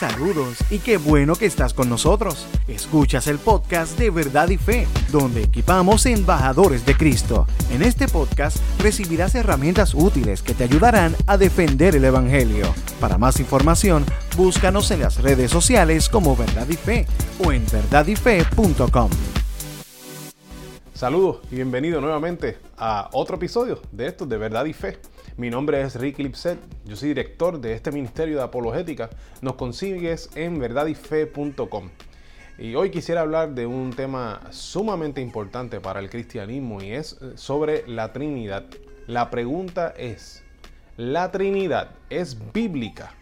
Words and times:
Saludos 0.00 0.56
y 0.70 0.78
qué 0.78 0.96
bueno 0.96 1.34
que 1.34 1.44
estás 1.44 1.74
con 1.74 1.90
nosotros. 1.90 2.46
Escuchas 2.66 3.26
el 3.26 3.38
podcast 3.38 3.98
de 3.98 4.08
Verdad 4.08 4.48
y 4.48 4.56
Fe, 4.56 4.86
donde 5.12 5.42
equipamos 5.42 6.06
embajadores 6.06 6.86
de 6.86 6.96
Cristo. 6.96 7.46
En 7.70 7.82
este 7.82 8.08
podcast 8.08 8.56
recibirás 8.78 9.34
herramientas 9.34 9.92
útiles 9.92 10.40
que 10.40 10.54
te 10.54 10.64
ayudarán 10.64 11.14
a 11.26 11.36
defender 11.36 11.96
el 11.96 12.06
Evangelio. 12.06 12.74
Para 12.98 13.18
más 13.18 13.40
información, 13.40 14.06
búscanos 14.38 14.90
en 14.90 15.00
las 15.00 15.20
redes 15.20 15.50
sociales 15.50 16.08
como 16.08 16.34
Verdad 16.34 16.66
y 16.70 16.76
Fe 16.76 17.06
o 17.44 17.52
en 17.52 17.66
verdadyfe.com. 17.70 19.10
Saludos 20.94 21.40
y 21.50 21.56
bienvenido 21.56 22.00
nuevamente 22.00 22.56
a 22.78 23.10
otro 23.12 23.36
episodio 23.36 23.82
de 23.92 24.06
estos 24.06 24.26
de 24.30 24.38
Verdad 24.38 24.64
y 24.64 24.72
Fe. 24.72 24.98
Mi 25.40 25.48
nombre 25.48 25.80
es 25.80 25.94
Rick 25.94 26.18
Lipset, 26.18 26.58
yo 26.84 26.96
soy 26.96 27.08
director 27.08 27.58
de 27.58 27.72
este 27.72 27.90
Ministerio 27.90 28.36
de 28.36 28.42
Apologética. 28.42 29.08
Nos 29.40 29.54
consigues 29.54 30.28
en 30.34 30.58
verdadyfe.com. 30.58 31.88
Y 32.58 32.74
hoy 32.74 32.90
quisiera 32.90 33.22
hablar 33.22 33.54
de 33.54 33.64
un 33.64 33.88
tema 33.94 34.42
sumamente 34.50 35.22
importante 35.22 35.80
para 35.80 36.00
el 36.00 36.10
cristianismo 36.10 36.82
y 36.82 36.90
es 36.90 37.18
sobre 37.36 37.88
la 37.88 38.12
Trinidad. 38.12 38.66
La 39.06 39.30
pregunta 39.30 39.94
es, 39.96 40.44
¿la 40.98 41.30
Trinidad 41.30 41.92
es 42.10 42.36
bíblica? 42.52 43.14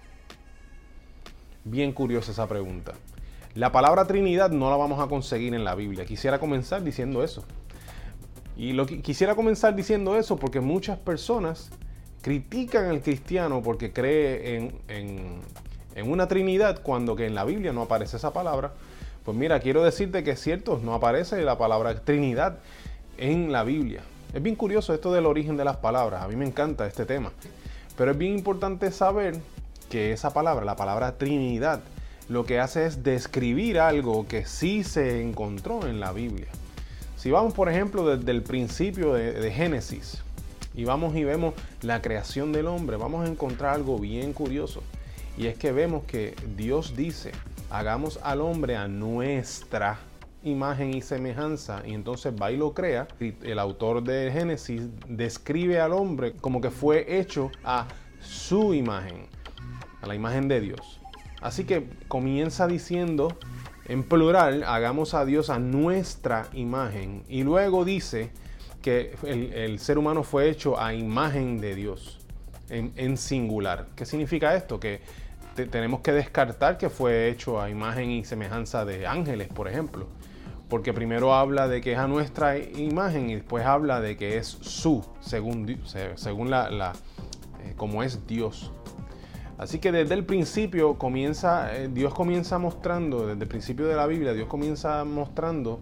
Bien 1.62 1.92
curiosa 1.92 2.32
esa 2.32 2.48
pregunta. 2.48 2.94
La 3.54 3.70
palabra 3.70 4.08
Trinidad 4.08 4.50
no 4.50 4.70
la 4.70 4.76
vamos 4.76 4.98
a 4.98 5.06
conseguir 5.06 5.54
en 5.54 5.62
la 5.62 5.76
Biblia. 5.76 6.04
Quisiera 6.04 6.40
comenzar 6.40 6.82
diciendo 6.82 7.22
eso. 7.22 7.44
Y 8.56 8.76
quisiera 9.02 9.36
comenzar 9.36 9.76
diciendo 9.76 10.18
eso 10.18 10.34
porque 10.34 10.58
muchas 10.58 10.98
personas 10.98 11.70
critican 12.22 12.86
al 12.86 13.00
cristiano 13.00 13.62
porque 13.62 13.92
cree 13.92 14.72
en, 14.88 15.40
una 16.04 16.28
Trinidad 16.28 16.80
cuando 16.82 17.16
que 17.16 17.26
en 17.26 17.34
la 17.34 17.44
Biblia 17.44 17.72
no 17.72 17.82
aparece 17.82 18.16
esa 18.16 18.32
palabra. 18.32 18.72
Pues 19.24 19.36
mira, 19.36 19.60
quiero 19.60 19.82
decirte 19.82 20.24
que 20.24 20.32
es 20.32 20.40
cierto, 20.40 20.80
no 20.82 20.94
aparece 20.94 21.42
la 21.42 21.58
palabra 21.58 22.00
Trinidad 22.00 22.58
en 23.18 23.52
la 23.52 23.64
Biblia. 23.64 24.02
Es 24.32 24.42
bien 24.42 24.56
curioso 24.56 24.94
esto 24.94 25.12
del 25.12 25.26
origen 25.26 25.56
de 25.56 25.64
las 25.64 25.78
palabras, 25.78 26.22
a 26.22 26.28
mí 26.28 26.36
me 26.36 26.46
encanta 26.46 26.86
este 26.86 27.04
tema. 27.04 27.32
Pero 27.96 28.12
es 28.12 28.18
bien 28.18 28.34
importante 28.34 28.92
saber 28.92 29.34
que 29.90 30.12
esa 30.12 30.32
palabra, 30.32 30.64
la 30.64 30.76
palabra 30.76 31.18
Trinidad, 31.18 31.80
lo 32.28 32.44
que 32.44 32.60
hace 32.60 32.86
es 32.86 33.02
describir 33.02 33.80
algo 33.80 34.26
que 34.28 34.44
sí 34.44 34.84
se 34.84 35.22
encontró 35.22 35.86
en 35.86 35.98
la 35.98 36.12
Biblia. 36.12 36.48
Si 37.16 37.30
vamos, 37.30 37.54
por 37.54 37.68
ejemplo, 37.68 38.16
desde 38.16 38.30
el 38.30 38.42
principio 38.42 39.14
de, 39.14 39.50
Génesis 39.50 40.22
y 40.78 40.84
vamos 40.84 41.16
y 41.16 41.24
vemos 41.24 41.54
la 41.82 42.00
creación 42.00 42.52
del 42.52 42.68
hombre, 42.68 42.96
vamos 42.96 43.26
a 43.26 43.28
encontrar 43.28 43.74
algo 43.74 43.98
bien 43.98 44.32
curioso. 44.32 44.84
Y 45.36 45.48
es 45.48 45.58
que 45.58 45.72
vemos 45.72 46.04
que 46.04 46.36
Dios 46.56 46.94
dice, 46.94 47.32
hagamos 47.68 48.20
al 48.22 48.40
hombre 48.40 48.76
a 48.76 48.86
nuestra 48.86 49.98
imagen 50.44 50.94
y 50.94 51.02
semejanza. 51.02 51.82
Y 51.84 51.94
entonces 51.94 52.32
va 52.40 52.52
y 52.52 52.56
lo 52.56 52.74
crea. 52.74 53.08
el 53.18 53.58
autor 53.58 54.04
de 54.04 54.30
Génesis 54.32 54.82
describe 55.08 55.80
al 55.80 55.92
hombre 55.92 56.34
como 56.34 56.60
que 56.60 56.70
fue 56.70 57.18
hecho 57.18 57.50
a 57.64 57.88
su 58.20 58.72
imagen, 58.72 59.26
a 60.00 60.06
la 60.06 60.14
imagen 60.14 60.46
de 60.46 60.60
Dios. 60.60 61.00
Así 61.40 61.64
que 61.64 61.88
comienza 62.06 62.68
diciendo 62.68 63.36
en 63.86 64.04
plural, 64.04 64.62
hagamos 64.62 65.14
a 65.14 65.24
Dios 65.24 65.50
a 65.50 65.58
nuestra 65.58 66.46
imagen. 66.52 67.24
Y 67.28 67.42
luego 67.42 67.84
dice 67.84 68.30
que 68.82 69.16
el, 69.24 69.78
ser 69.78 69.98
humano 69.98 70.22
fue 70.22 70.48
hecho 70.48 70.80
a 70.80 70.94
imagen 70.94 71.60
de 71.60 71.74
Dios, 71.74 72.18
en, 72.68 73.16
singular. 73.16 73.86
¿Qué 73.96 74.04
significa 74.04 74.54
esto? 74.54 74.78
Que 74.78 75.00
tenemos 75.70 76.00
que 76.00 76.12
descartar 76.12 76.78
que 76.78 76.88
fue 76.88 77.28
hecho 77.28 77.60
a 77.60 77.70
imagen 77.70 78.10
y 78.10 78.24
semejanza 78.24 78.84
de 78.84 79.06
ángeles, 79.06 79.48
por 79.48 79.68
ejemplo. 79.68 80.06
Porque 80.68 80.92
primero 80.92 81.34
habla 81.34 81.66
de 81.66 81.80
que 81.80 81.92
es 81.92 81.98
a 81.98 82.06
nuestra 82.06 82.58
imagen 82.58 83.30
y 83.30 83.36
después 83.36 83.64
habla 83.64 84.00
de 84.00 84.16
que 84.16 84.36
es 84.36 84.46
su, 84.46 85.04
según, 85.20 85.80
según 86.16 86.50
la, 86.50 86.92
eh, 87.64 87.72
como 87.76 88.02
es 88.02 88.26
Dios. 88.26 88.70
Así 89.58 89.80
que 89.80 89.90
desde 89.90 90.14
el 90.14 90.24
principio 90.24 90.94
comienza, 90.98 91.74
eh, 91.76 91.88
Dios 91.92 92.14
comienza 92.14 92.58
mostrando, 92.58 93.26
desde 93.26 93.42
el 93.42 93.48
principio 93.48 93.86
de 93.86 93.96
la 93.96 94.06
Biblia, 94.06 94.32
Dios 94.32 94.46
comienza 94.46 95.04
mostrando 95.04 95.80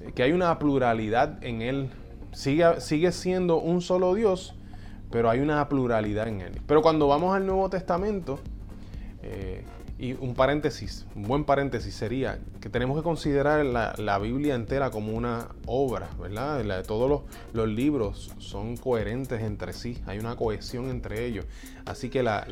eh, 0.00 0.12
que 0.14 0.22
hay 0.22 0.32
una 0.32 0.56
pluralidad 0.60 1.42
en 1.42 1.60
Él. 1.60 1.90
Sigue, 2.32 2.80
sigue 2.80 3.12
siendo 3.12 3.58
un 3.58 3.80
solo 3.80 4.14
Dios, 4.14 4.54
pero 5.10 5.30
hay 5.30 5.40
una 5.40 5.68
pluralidad 5.68 6.28
en 6.28 6.40
Él. 6.40 6.60
Pero 6.66 6.82
cuando 6.82 7.08
vamos 7.08 7.34
al 7.34 7.46
Nuevo 7.46 7.68
Testamento, 7.68 8.38
eh, 9.22 9.64
y 10.00 10.14
un 10.14 10.34
paréntesis, 10.34 11.04
un 11.14 11.24
buen 11.24 11.44
paréntesis 11.44 11.94
sería 11.94 12.38
que 12.62 12.70
tenemos 12.70 12.96
que 12.96 13.02
considerar 13.02 13.66
la, 13.66 14.18
Biblia 14.18 14.54
entera 14.54 14.90
como 14.90 15.12
una 15.12 15.48
obra, 15.66 16.08
¿verdad? 16.18 16.84
todos 16.86 17.10
los, 17.10 17.20
los, 17.52 17.68
libros 17.68 18.32
son 18.38 18.78
coherentes 18.78 19.42
entre 19.42 19.74
sí, 19.74 20.02
hay 20.06 20.18
una 20.18 20.36
cohesión 20.36 20.88
entre 20.88 21.26
ellos. 21.26 21.44
Así 21.84 22.08
que 22.08 22.22
la, 22.22 22.46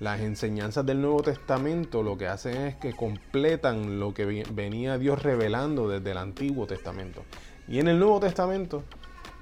las 0.00 0.20
enseñanzas 0.22 0.84
del 0.84 1.00
Nuevo 1.00 1.22
Testamento 1.22 2.02
lo 2.02 2.18
que 2.18 2.26
hacen 2.26 2.56
es 2.56 2.74
que 2.74 2.92
completan 2.96 4.00
lo 4.00 4.12
que 4.12 4.44
venía 4.52 4.98
Dios 4.98 5.22
revelando 5.22 5.88
desde 5.88 6.10
el 6.10 6.18
Antiguo 6.18 6.66
Testamento. 6.66 7.22
Y 7.68 7.78
en 7.78 7.86
el 7.86 8.00
Nuevo 8.00 8.18
Testamento 8.18 8.82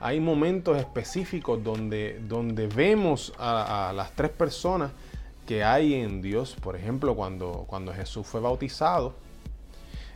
hay 0.00 0.18
momentos 0.18 0.78
específicos 0.78 1.62
donde, 1.62 2.20
donde 2.26 2.66
vemos 2.66 3.34
a, 3.38 3.92
las 3.94 4.12
tres 4.12 4.30
personas 4.30 4.92
que 5.46 5.62
hay 5.62 5.94
en 5.94 6.22
Dios. 6.22 6.56
Por 6.60 6.74
ejemplo, 6.74 7.14
cuando, 7.14 7.64
cuando 7.68 7.92
Jesús 7.92 8.26
fue 8.26 8.40
bautizado, 8.40 9.14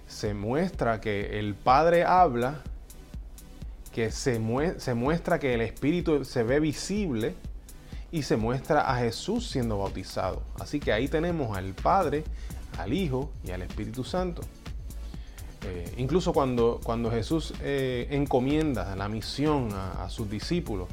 se 0.07 0.33
muestra 0.33 1.03
que 1.03 1.39
el 1.39 1.55
Padre 1.55 2.05
habla, 2.05 2.63
que 3.93 4.11
se, 4.11 4.41
se 4.79 4.95
muestra 4.95 5.39
que 5.39 5.53
el 5.53 5.61
Espíritu 5.61 6.25
se 6.25 6.43
ve 6.43 6.61
visible 6.61 7.35
y 8.11 8.23
se 8.23 8.39
muestra 8.39 8.91
a 8.91 8.97
Jesús 8.97 9.51
siendo 9.51 9.79
bautizado. 9.79 10.43
Así 10.59 10.81
que 10.81 10.93
ahí 10.93 11.09
tenemos 11.09 11.57
al 11.57 11.75
Padre, 11.75 12.25
al 12.79 12.95
Hijo 12.95 13.31
y 13.45 13.51
al 13.51 13.61
Espíritu 13.61 14.03
Santo. 14.03 14.43
Eh, 15.65 15.95
incluso 15.97 16.33
cuando, 16.33 16.81
cuando 16.83 17.11
Jesús 17.11 17.55
eh, 17.63 18.07
encomienda 18.11 18.95
la 18.97 19.09
misión 19.09 19.69
a, 19.73 20.09
sus 20.11 20.31
discípulos 20.31 20.89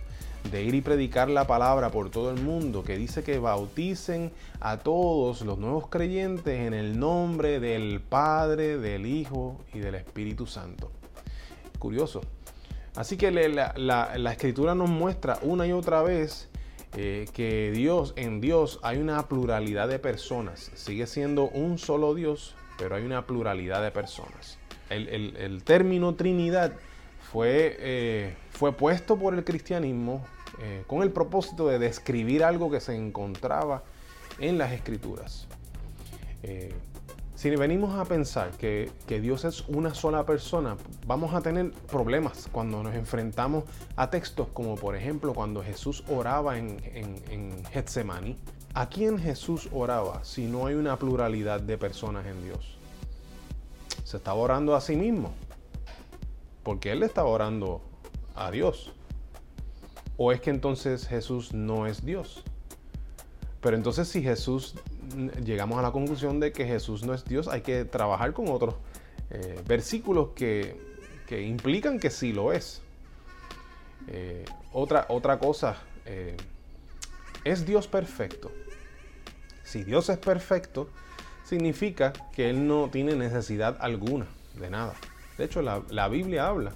de 0.49 0.63
ir 0.63 0.73
y 0.73 0.81
predicar 0.81 1.29
la 1.29 1.45
palabra 1.45 1.91
por 1.91 2.09
todo 2.09 2.31
el 2.31 2.41
mundo, 2.41 2.83
que 2.83 2.97
dice 2.97 3.23
que 3.23 3.37
bauticen 3.37 4.31
a 4.59 4.77
todos 4.77 5.41
los 5.41 5.59
nuevos 5.59 5.87
creyentes 5.87 6.59
en 6.59 6.73
el 6.73 6.99
nombre 6.99 7.59
del 7.59 8.01
Padre, 8.01 8.77
del 8.77 9.05
Hijo 9.05 9.59
y 9.73 9.79
del 9.79 9.95
Espíritu 9.95 10.47
Santo. 10.47 10.91
Curioso. 11.77 12.21
Así 12.95 13.17
que 13.17 13.31
la, 13.31 13.73
la 13.75 14.31
escritura 14.31 14.73
nos 14.73 14.89
muestra 14.89 15.37
una 15.43 15.67
y 15.67 15.71
otra 15.71 16.01
vez 16.01 16.49
eh, 16.97 17.27
que 17.33 17.71
Dios, 17.71 18.13
en 18.17 18.41
Dios 18.41 18.79
hay 18.83 18.97
una 18.97 19.27
pluralidad 19.27 19.87
de 19.87 19.97
personas. 19.97 20.71
Sigue 20.75 21.07
siendo 21.07 21.47
un 21.47 21.77
solo 21.77 22.13
Dios, 22.13 22.53
pero 22.77 22.95
hay 22.95 23.03
una 23.03 23.25
pluralidad 23.25 23.81
de 23.81 23.91
personas. 23.91 24.57
El, 24.91 25.61
término 25.63 26.15
Trinidad 26.15 26.73
fue, 27.31 27.77
eh, 27.79 28.35
fue 28.49 28.73
puesto 28.73 29.17
por 29.17 29.33
el 29.33 29.43
cristianismo 29.43 30.25
eh, 30.61 30.83
con 30.87 31.01
el 31.01 31.11
propósito 31.11 31.67
de 31.67 31.79
describir 31.79 32.43
algo 32.43 32.69
que 32.69 32.79
se 32.79 32.95
encontraba 32.95 33.83
en 34.39 34.57
las 34.57 34.71
escrituras. 34.73 35.47
Si 37.41 37.49
venimos 37.49 37.99
a 37.99 38.05
pensar 38.05 38.51
que, 38.51 38.91
Dios 39.07 39.45
es 39.45 39.67
una 39.67 39.95
sola 39.95 40.27
persona, 40.27 40.77
vamos 41.07 41.33
a 41.33 41.41
tener 41.41 41.71
problemas 41.71 42.47
cuando 42.51 42.83
nos 42.83 42.93
enfrentamos 42.93 43.63
a 43.95 44.11
textos 44.11 44.49
como 44.53 44.75
por 44.75 44.95
ejemplo 44.95 45.33
cuando 45.33 45.63
Jesús 45.63 46.03
oraba 46.07 46.59
en, 46.59 46.79
en, 46.93 47.65
Getsemani. 47.71 48.37
¿A 48.75 48.89
quién 48.89 49.17
Jesús 49.17 49.69
oraba 49.71 50.23
si 50.23 50.45
no 50.45 50.67
hay 50.67 50.75
una 50.75 50.99
pluralidad 50.99 51.61
de 51.61 51.79
personas 51.79 52.27
en 52.27 52.43
Dios? 52.43 52.77
Se 54.03 54.17
estaba 54.17 54.37
orando 54.39 54.75
a 54.75 54.81
sí 54.81 54.95
mismo, 54.95 55.33
porque 56.63 56.91
Él 56.91 56.99
le 57.01 57.05
estaba 57.05 57.29
orando 57.29 57.81
a 58.35 58.51
Dios. 58.51 58.93
¿O 60.17 60.31
es 60.31 60.41
que 60.41 60.49
entonces 60.49 61.07
Jesús 61.07 61.53
no 61.53 61.87
es 61.87 62.05
Dios? 62.05 62.43
Pero 63.61 63.75
entonces 63.77 64.07
si 64.07 64.21
Jesús 64.21 64.75
llegamos 65.43 65.77
a 65.77 65.81
la 65.81 65.91
conclusión 65.91 66.39
de 66.39 66.51
que 66.51 66.65
Jesús 66.65 67.03
no 67.03 67.13
es 67.13 67.25
Dios, 67.25 67.47
hay 67.47 67.61
que 67.61 67.85
trabajar 67.85 68.33
con 68.33 68.47
otros 68.49 68.75
eh, 69.29 69.61
versículos 69.67 70.29
que, 70.35 70.89
implican 71.29 71.99
que 71.99 72.09
sí 72.09 72.33
lo 72.33 72.51
es. 72.51 72.81
Eh, 74.07 74.43
otra, 74.73 75.05
otra 75.09 75.39
cosa, 75.39 75.77
eh, 76.05 76.35
¿es 77.45 77.65
Dios 77.65 77.87
perfecto? 77.87 78.51
Si 79.63 79.83
Dios 79.83 80.09
es 80.09 80.17
perfecto, 80.17 80.89
significa 81.51 82.13
que 82.31 82.49
Él 82.49 82.65
no 82.65 82.89
tiene 82.89 83.13
necesidad 83.13 83.75
alguna 83.81 84.25
de 84.57 84.69
nada. 84.69 84.93
De 85.37 85.43
hecho, 85.43 85.61
la, 85.61 85.81
la 85.89 86.07
Biblia 86.07 86.47
habla 86.47 86.71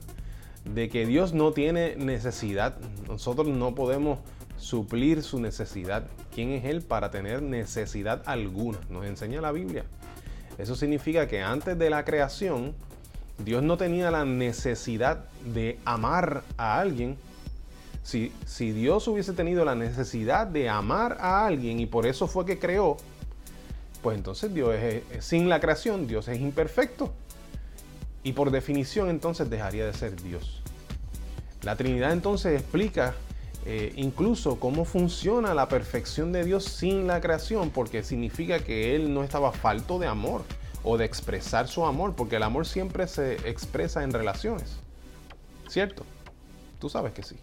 de 0.66 0.90
que 0.90 1.06
Dios 1.06 1.32
no 1.32 1.54
tiene 1.54 1.96
necesidad. 1.96 2.76
Nosotros 3.08 3.48
no 3.48 3.74
podemos 3.74 4.20
suplir 4.58 5.24
su 5.24 5.40
necesidad. 5.40 6.08
¿Quién 6.34 6.52
es 6.52 6.66
Él 6.66 6.82
para 6.82 7.10
tener 7.10 7.42
necesidad 7.42 8.22
alguna? 8.26 8.78
Nos 8.90 9.06
enseña 9.06 9.40
la 9.40 9.54
Biblia. 9.54 9.86
Eso 10.58 10.76
significa 10.76 11.26
que 11.30 11.42
antes 11.42 11.80
de 11.80 11.90
la 11.90 12.04
creación, 12.04 12.76
Dios 13.38 13.64
no 13.64 13.78
tenía 13.78 14.12
la 14.12 14.26
necesidad 14.26 15.24
de 15.54 15.80
amar 15.86 16.44
a 16.58 16.82
alguien. 16.82 17.16
Si, 18.04 18.34
si, 18.46 18.74
Dios 18.74 19.08
hubiese 19.08 19.32
tenido 19.32 19.64
la 19.64 19.76
necesidad 19.76 20.48
de 20.48 20.68
amar 20.68 21.18
a 21.22 21.46
alguien 21.46 21.80
y 21.80 21.86
por 21.86 22.06
eso 22.06 22.28
fue 22.28 22.46
que 22.46 22.60
creó, 22.60 22.98
pues 24.06 24.20
entonces 24.20 24.54
Dios 24.54 24.76
es, 24.76 25.26
sin 25.26 25.50
la 25.50 25.60
creación, 25.60 26.06
Dios 26.06 26.28
es 26.28 26.40
imperfecto. 26.40 27.12
Y 28.22 28.34
por 28.34 28.52
definición 28.52 29.10
entonces 29.10 29.50
dejaría 29.50 29.84
de 29.84 29.96
ser 29.96 30.22
Dios. 30.22 30.62
La 31.64 31.76
Trinidad 31.76 32.12
entonces 32.12 32.62
explica 32.62 33.16
eh, 33.66 33.94
incluso 33.96 34.60
cómo 34.60 34.86
funciona 34.86 35.56
la 35.56 35.68
perfección 35.70 36.32
de 36.32 36.44
Dios 36.44 36.66
sin 36.66 37.08
la 37.08 37.20
creación, 37.20 37.72
porque 37.72 38.04
significa 38.04 38.60
que 38.60 38.96
Él 38.96 39.12
no 39.12 39.24
estaba 39.24 39.52
falto 39.52 39.98
de 39.98 40.06
amor 40.06 40.44
o 40.84 41.00
de 41.00 41.06
expresar 41.06 41.68
su 41.68 41.84
amor, 41.84 42.14
porque 42.16 42.36
el 42.36 42.44
amor 42.44 42.68
siempre 42.68 43.08
se 43.08 43.50
expresa 43.50 44.04
en 44.04 44.12
relaciones. 44.12 44.76
¿Cierto? 45.68 46.04
Tú 46.80 46.90
sabes 46.90 47.12
que 47.12 47.24
sí. 47.24 47.38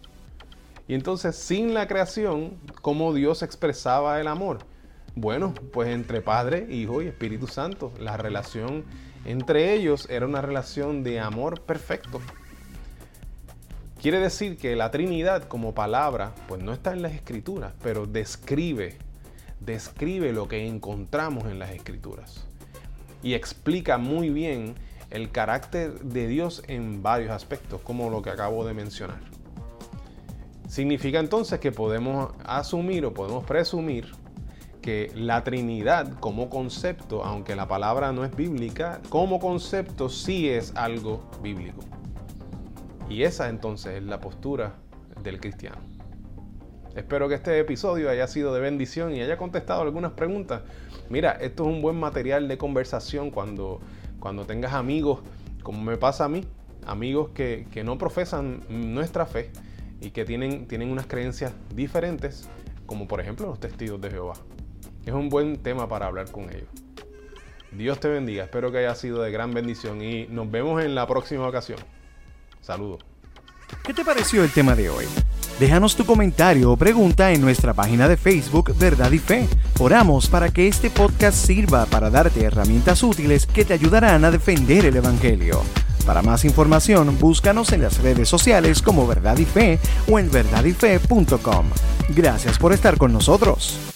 Y 0.87 0.93
entonces, 0.93 1.35
sin 1.35 1.73
la 1.73 1.89
creación, 1.89 2.53
¿cómo 2.81 3.13
Dios 3.13 3.43
expresaba 3.43 4.21
el 4.21 4.29
amor? 4.29 4.59
Bueno, 5.15 5.53
pues 5.71 5.89
entre 5.89 6.21
Padre, 6.21 6.65
Hijo 6.71 7.01
y 7.01 7.07
Espíritu 7.07 7.47
Santo. 7.47 7.93
La 7.99 8.17
relación 8.17 8.83
entre 9.25 9.73
ellos 9.73 10.07
era 10.09 10.25
una 10.25 10.41
relación 10.41 11.03
de 11.03 11.19
amor 11.19 11.61
perfecto. 11.61 12.19
Quiere 14.01 14.19
decir 14.19 14.57
que 14.57 14.75
la 14.75 14.89
Trinidad 14.89 15.43
como 15.43 15.73
palabra, 15.73 16.33
pues 16.47 16.63
no 16.63 16.73
está 16.73 16.93
en 16.93 17.03
las 17.03 17.13
escrituras, 17.13 17.73
pero 17.83 18.07
describe, 18.07 18.97
describe 19.59 20.33
lo 20.33 20.47
que 20.47 20.67
encontramos 20.67 21.45
en 21.45 21.59
las 21.59 21.71
escrituras. 21.71 22.45
Y 23.21 23.35
explica 23.35 23.99
muy 23.99 24.29
bien 24.29 24.75
el 25.11 25.31
carácter 25.31 26.01
de 26.01 26.27
Dios 26.27 26.63
en 26.67 27.03
varios 27.03 27.31
aspectos, 27.31 27.81
como 27.81 28.09
lo 28.09 28.23
que 28.23 28.31
acabo 28.31 28.65
de 28.65 28.73
mencionar. 28.73 29.21
Significa 30.67 31.19
entonces 31.19 31.59
que 31.59 31.71
podemos 31.71 32.33
asumir 32.43 33.05
o 33.05 33.13
podemos 33.13 33.45
presumir 33.45 34.22
que 34.83 35.11
la 35.15 35.43
Trinidad 35.43 36.19
como 36.19 36.49
concepto, 36.49 37.23
aunque 37.23 37.55
la 37.55 37.67
palabra 37.67 38.11
no 38.11 38.25
es 38.25 38.35
bíblica, 38.35 38.99
como 39.09 39.39
concepto 39.39 40.09
sí 40.09 40.49
es 40.49 40.75
algo 40.75 41.23
bíblico. 41.41 41.81
Y 43.09 43.23
esa 43.23 43.49
entonces 43.49 43.95
es 43.95 44.03
la 44.03 44.19
postura 44.19 44.75
del 45.23 45.39
cristiano. 45.39 45.77
Espero 46.95 47.27
que 47.29 47.35
este 47.35 47.57
episodio 47.57 48.09
haya 48.09 48.27
sido 48.27 48.53
de 48.53 48.59
bendición 48.59 49.15
y 49.15 49.21
haya 49.21 49.37
contestado 49.37 49.81
algunas 49.81 50.11
preguntas. 50.11 50.61
Mira, 51.09 51.31
esto 51.31 51.63
es 51.63 51.69
un 51.69 51.81
buen 51.81 51.99
material 51.99 52.47
de 52.47 52.57
conversación 52.57 53.31
cuando, 53.31 53.79
cuando 54.19 54.45
tengas 54.45 54.73
amigos, 54.73 55.21
como 55.63 55.81
me 55.81 55.97
pasa 55.97 56.25
a 56.25 56.29
mí, 56.29 56.45
amigos 56.85 57.29
que, 57.33 57.65
no 57.85 57.97
profesan 57.97 58.61
nuestra 58.69 59.25
fe 59.25 59.49
y 60.01 60.11
que 60.11 60.25
tienen, 60.25 60.67
tienen 60.67 60.91
unas 60.91 61.07
creencias 61.07 61.53
diferentes, 61.73 62.49
como 62.85 63.07
por 63.07 63.21
ejemplo 63.21 63.47
los 63.47 63.61
testigos 63.61 64.01
de 64.01 64.11
Jehová. 64.11 64.33
Es 65.05 65.13
un 65.13 65.29
buen 65.29 65.57
tema 65.57 65.87
para 65.87 66.07
hablar 66.07 66.31
con 66.31 66.49
ellos. 66.49 66.69
Dios 67.71 67.99
te 67.99 68.07
bendiga, 68.07 68.43
espero 68.43 68.71
que 68.71 68.79
haya 68.79 68.95
sido 68.95 69.21
de 69.21 69.31
gran 69.31 69.53
bendición 69.53 70.01
y 70.01 70.27
nos 70.27 70.49
vemos 70.49 70.83
en 70.83 70.95
la 70.95 71.07
próxima 71.07 71.47
ocasión. 71.47 71.79
Saludos. 72.61 73.03
¿Qué 73.83 73.93
te 73.93 74.05
pareció 74.05 74.43
el 74.43 74.51
tema 74.51 74.75
de 74.75 74.89
hoy? 74.89 75.05
Déjanos 75.59 75.95
tu 75.95 76.05
comentario 76.05 76.71
o 76.71 76.77
pregunta 76.77 77.31
en 77.31 77.41
nuestra 77.41 77.73
página 77.73 78.07
de 78.07 78.17
Facebook 78.17 78.75
Verdad 78.77 79.11
y 79.11 79.19
Fe. 79.19 79.47
Oramos 79.79 80.27
para 80.27 80.49
que 80.49 80.67
este 80.67 80.89
podcast 80.89 81.37
sirva 81.37 81.85
para 81.85 82.09
darte 82.09 82.43
herramientas 82.43 83.03
útiles 83.03 83.45
que 83.45 83.65
te 83.65 83.73
ayudarán 83.73 84.23
a 84.25 84.31
defender 84.31 84.85
el 84.85 84.95
Evangelio. 84.95 85.61
Para 86.05 86.21
más 86.21 86.43
información, 86.43 87.17
búscanos 87.19 87.71
en 87.71 87.81
las 87.81 88.01
redes 88.01 88.29
sociales 88.29 88.81
como 88.81 89.07
Verdad 89.07 89.37
y 89.37 89.45
Fe 89.45 89.79
o 90.09 90.19
en 90.19 90.29
verdadyfe.com. 90.29 91.69
Gracias 92.09 92.57
por 92.57 92.73
estar 92.73 92.97
con 92.97 93.13
nosotros. 93.13 93.92